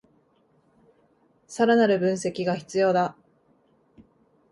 [1.45, 3.15] さらなる分析が必要だ